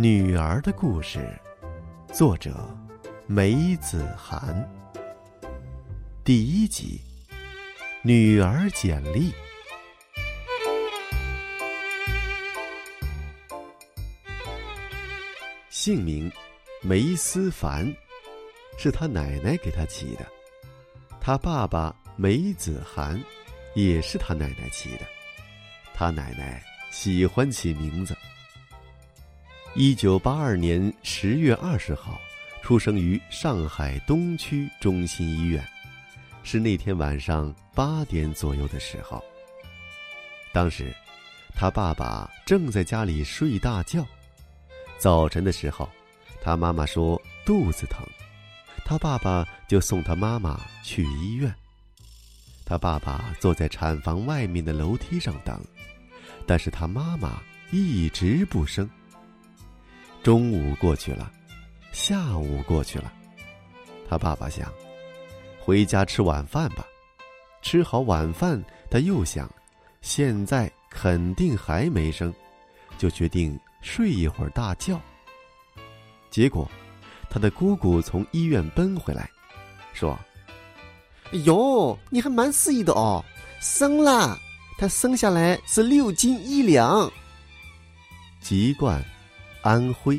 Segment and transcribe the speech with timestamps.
[0.00, 1.36] 女儿的故事，
[2.14, 2.72] 作者
[3.26, 4.64] 梅子涵。
[6.22, 7.00] 第一集，
[8.02, 9.32] 女儿简历。
[15.68, 16.30] 姓名
[16.80, 17.92] 梅思凡，
[18.78, 20.24] 是他奶奶给他起的。
[21.20, 23.20] 他爸爸梅子涵，
[23.74, 25.00] 也是他奶奶起的。
[25.92, 28.16] 他奶奶喜欢起名字。
[29.80, 32.20] 一九八二年十月二十号，
[32.62, 35.64] 出生于上海东区中心医院，
[36.42, 39.22] 是那天晚上八点左右的时候。
[40.52, 40.92] 当时，
[41.54, 44.04] 他爸爸正在家里睡大觉。
[44.98, 45.88] 早晨的时候，
[46.42, 47.16] 他妈妈说
[47.46, 48.04] 肚子疼，
[48.84, 51.54] 他爸爸就送他妈妈去医院。
[52.64, 55.64] 他爸爸坐在产房外面的楼梯上等，
[56.48, 58.90] 但是他妈妈一直不生。
[60.28, 61.32] 中午过去了，
[61.90, 63.10] 下午过去了，
[64.06, 64.70] 他爸爸想
[65.58, 66.86] 回家吃晚饭吧。
[67.62, 69.50] 吃好晚饭，他又想，
[70.02, 72.30] 现在肯定还没生，
[72.98, 75.00] 就决定睡一会儿大觉。
[76.28, 76.70] 结果，
[77.30, 79.30] 他的姑姑从医院奔回来，
[79.94, 80.14] 说
[81.46, 83.24] ：“哟，你还蛮肆意的哦，
[83.62, 84.38] 生了，
[84.76, 87.10] 他生下来是六斤一两。”
[88.42, 89.02] 籍贯。
[89.68, 90.18] 安徽，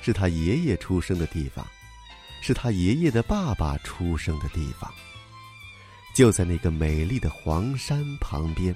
[0.00, 1.66] 是他爷爷出生的地方，
[2.40, 4.90] 是他爷爷的爸爸出生的地方。
[6.14, 8.74] 就在那个美丽的黄山旁边。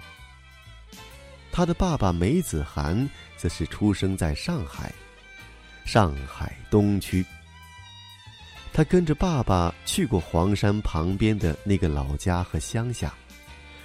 [1.50, 3.08] 他的爸爸梅子涵
[3.39, 4.92] 则是出生在上海，
[5.86, 7.25] 上海东区。
[8.75, 13.14] 他跟着爸爸去过黄山旁边的那个老家和乡下，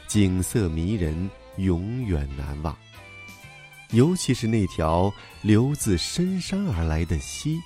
[0.05, 2.77] 景色迷人，永远难忘。
[3.93, 5.13] 尤其是那条
[5.43, 7.61] 流自深山而来的溪，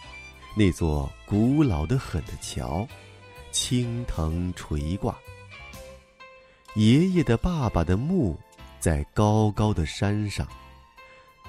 [0.56, 2.86] 那座古老的很的桥，
[3.54, 5.18] 青藤垂挂。
[6.76, 8.38] 爷爷的爸爸的墓
[8.78, 10.46] 在高高的山上，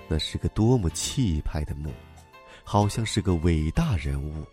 [0.07, 1.93] 那是个多么气派的墓，
[2.63, 4.47] 好像是个伟大人物。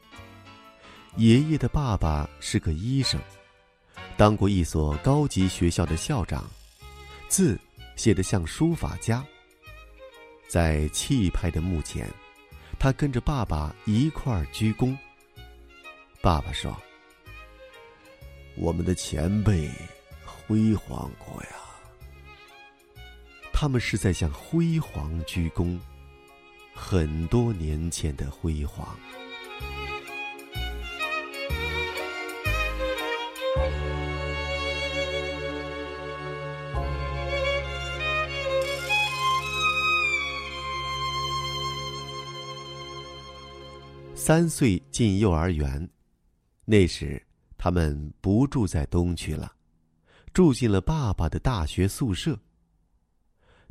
[1.18, 3.22] 爷爷的爸爸是个医生，
[4.18, 6.44] 当过一所高级学校的校长，
[7.28, 7.60] 字
[7.96, 9.24] 写得像书法家。
[10.48, 12.10] 在气派的墓前，
[12.80, 14.96] 他跟着爸爸一块儿鞠躬。
[16.22, 16.76] 爸爸说
[18.58, 19.70] ：“我们的前辈
[20.26, 21.50] 辉煌过呀。”
[23.52, 25.80] 他们是在向辉煌鞠躬，
[26.74, 28.98] 很多年前的辉煌。
[44.28, 45.88] 三岁进幼儿园，
[46.66, 47.24] 那时
[47.60, 49.56] 他们不住在东区了，
[50.34, 52.36] 住进了爸爸的大学宿舍。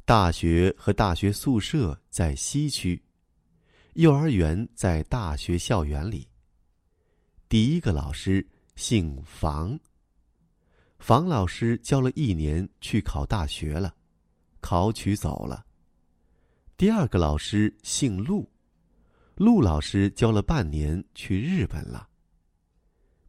[0.04, 3.03] 大学和大学宿舍在西区，
[3.94, 6.28] 幼儿园在大学校园里。
[7.48, 9.76] 第一个老师姓房，
[11.00, 13.92] 房老师教了一年，去考大学了，
[14.60, 15.66] 考取走了。
[16.76, 18.48] 第二个老师姓陆。
[19.37, 22.09] 陆老师教了半年，去日本了。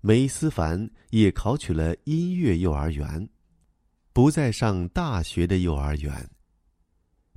[0.02, 3.28] 梅思凡也考取了音乐幼儿园，
[4.14, 6.30] 不再上大学的幼儿园。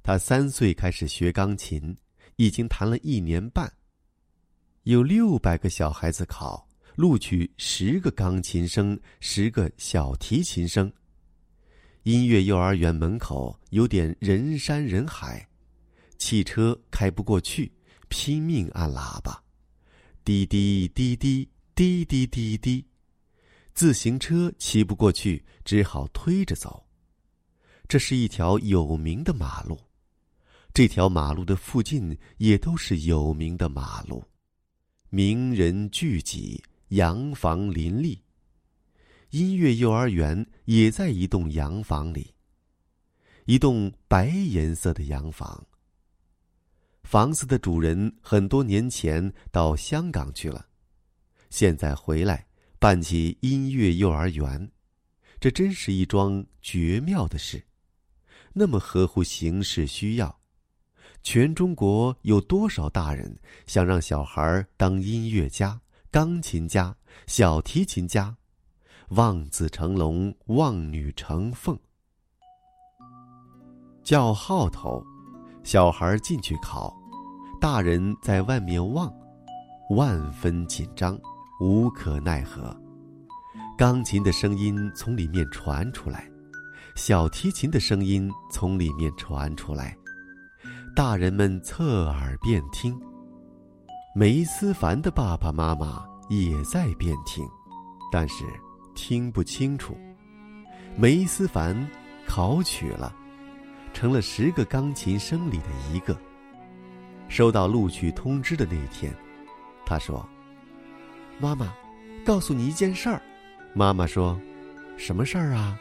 [0.02, 1.96] 他三岁开始学钢琴，
[2.36, 3.72] 已经弹了一年半。
[4.82, 10.92] 有六百个小孩子考，录取十个钢琴生，十个小提琴生。
[12.02, 15.48] 音乐幼儿园门口有点人山人海，
[16.18, 17.72] 汽车开不过去。
[18.08, 19.42] 拼命按喇叭，
[20.24, 22.84] 滴滴滴滴滴滴滴滴，
[23.74, 26.84] 自行车骑不过去，只好推着走。
[27.86, 29.78] 这是一条有名的马路，
[30.74, 34.22] 这条马路的附近也都是有名的马路，
[35.08, 38.22] 名人聚集，洋房林立。
[39.30, 42.34] 音乐幼儿园也在一栋洋房里，
[43.44, 45.66] 一栋白颜色的洋房。
[47.08, 50.66] 房子的主人很多年前到香港去了，
[51.48, 52.46] 现在回来
[52.78, 54.70] 办起音乐幼儿园，
[55.40, 57.64] 这真是一桩绝妙的事，
[58.52, 60.38] 那么合乎形势需要。
[61.22, 66.94] 全中国有多少大人想让小孩当音乐家、钢琴家、
[67.26, 68.36] 小提琴家？
[69.12, 71.74] 望子成龙，望女成凤。
[74.04, 75.02] 叫号头，
[75.64, 76.97] 小孩进去考。
[77.60, 79.12] 大人在外面望，
[79.90, 81.18] 万分紧张，
[81.60, 82.74] 无可奈何。
[83.76, 86.30] 钢琴的声音从里面传出来，
[86.94, 89.96] 小提琴的声音从里面传出来，
[90.94, 92.96] 大人们侧耳边听。
[94.14, 97.44] 梅思凡的爸爸妈妈也在边听，
[98.12, 98.44] 但是
[98.94, 99.98] 听不清楚。
[100.96, 101.76] 梅思凡
[102.24, 103.12] 考取了，
[103.92, 106.16] 成了十个钢琴生里的一个。
[107.28, 109.14] 收到录取通知的那一天，
[109.86, 110.26] 他说
[111.38, 111.72] ：“妈妈，
[112.24, 113.20] 告诉你一件事儿。”
[113.74, 114.38] 妈妈说
[114.96, 115.78] ：“什么事儿啊？”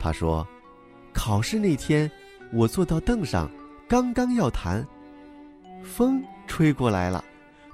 [0.00, 0.46] 他说
[1.12, 2.10] ：“考试那天，
[2.52, 3.50] 我坐到凳上，
[3.86, 4.86] 刚刚要弹，
[5.82, 7.24] 风吹过来了。”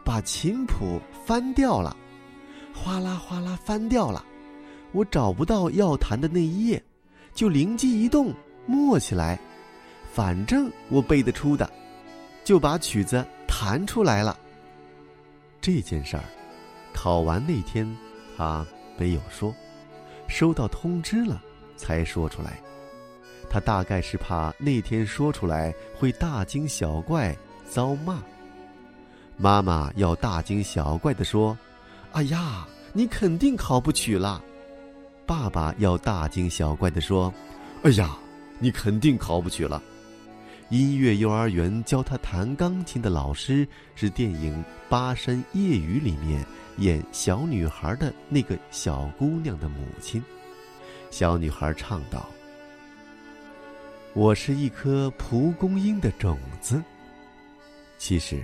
[0.05, 1.97] 把琴谱翻掉了，
[2.73, 4.25] 哗啦哗啦翻掉了，
[4.93, 6.81] 我找不到要弹的那一页，
[7.35, 8.33] 就灵机一动，
[8.67, 9.37] 默起来，
[10.13, 11.69] 反正我背得出的，
[12.47, 14.39] 就把曲子弹出来了。
[15.61, 16.23] 这件事儿，
[16.95, 17.85] 考完那天
[18.37, 18.65] 他
[18.97, 19.53] 没有说，
[20.29, 21.43] 收到通知了
[21.77, 22.61] 才说出来。
[23.51, 27.37] 他大概是怕那天说出来会大惊小怪，
[27.69, 28.23] 遭骂。
[29.37, 31.59] 妈妈要大惊小怪的说
[32.15, 34.41] ：“哎呀，你肯定考不取了。”
[35.27, 37.35] 爸爸要大惊小怪的说
[37.83, 38.17] ：“哎呀，
[38.61, 39.83] 你肯定考不取了。”
[40.69, 44.53] 音乐幼儿园教他弹钢琴的老师是电影
[44.89, 46.45] 《巴山夜雨》里面
[46.79, 50.23] 演小女孩的那个小姑娘的母亲。
[51.11, 52.29] 小女孩唱道
[54.15, 56.83] ：“我是一颗蒲公英的种子。”
[57.99, 58.43] 其实。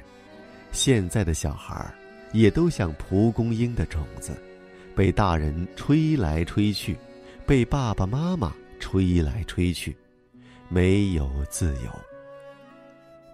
[0.74, 1.92] 现在的小孩，
[2.32, 4.32] 也都像蒲公英的种子，
[4.96, 6.96] 被大人吹来吹去，
[7.44, 9.94] 被爸爸妈妈吹来吹去，
[10.70, 12.11] 没有自由。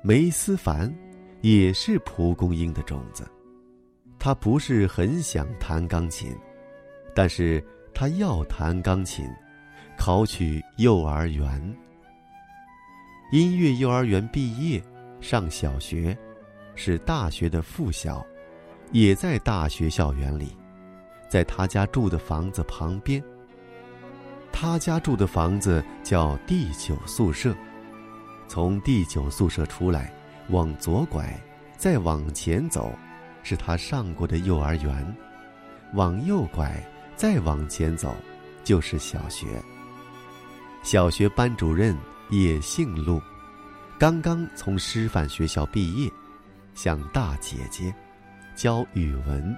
[0.09, 0.91] 梅思凡
[1.43, 3.31] 也是蒲公英的种子，
[4.19, 6.35] 他不是很想弹钢琴，
[7.15, 7.63] 但是
[7.93, 9.29] 他要弹钢琴，
[9.99, 11.63] 考取幼儿园。
[13.33, 14.83] 音乐幼儿园毕业，
[15.21, 16.17] 上小学。
[16.75, 18.27] 是大学的附小，
[18.93, 20.57] 也在大学校园里，
[21.29, 23.23] 在他家住的房子旁边。
[24.51, 27.55] 他家住的房子叫第九宿舍，
[28.49, 30.11] 从第九宿舍出来，
[30.49, 31.39] 往左拐，
[31.77, 32.91] 再往前走，
[33.43, 35.05] 是他上过的幼儿园；
[35.93, 36.83] 往右拐，
[37.15, 38.17] 再往前走，
[38.65, 39.47] 就是小学。
[40.83, 41.95] 小学班主任
[42.31, 43.21] 也姓陆，
[43.99, 46.11] 刚刚从师范学校毕业。
[46.75, 47.93] 像大姐姐，
[48.55, 49.55] 教语文，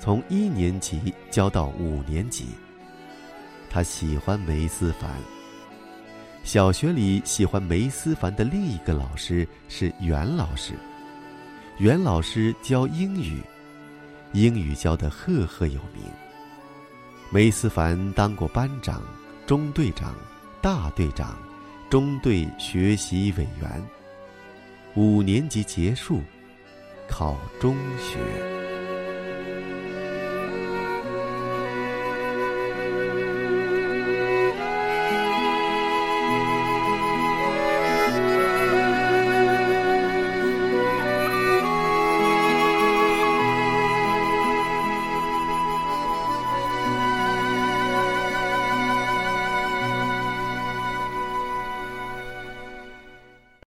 [0.00, 2.46] 从一年级教到五年级。
[3.70, 5.37] 他喜欢梅思凡。
[6.48, 10.72] 小学里喜欢梅思凡的另一个老师是袁老师，
[11.76, 13.42] 袁老师教英语，
[14.32, 16.02] 英语教的赫赫有名。
[17.30, 19.02] 梅思凡当过班长、
[19.46, 20.14] 中队长、
[20.62, 21.36] 大队长、
[21.90, 23.86] 中队学习委员。
[24.94, 26.22] 五年级结束，
[27.06, 28.57] 考中学。